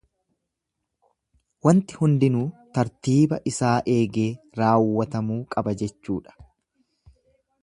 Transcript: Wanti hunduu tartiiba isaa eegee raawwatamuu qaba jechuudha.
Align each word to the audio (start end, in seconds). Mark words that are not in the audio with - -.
Wanti 1.67 1.99
hunduu 1.99 2.41
tartiiba 2.79 3.41
isaa 3.53 3.77
eegee 3.97 4.27
raawwatamuu 4.63 5.41
qaba 5.57 5.79
jechuudha. 5.85 6.39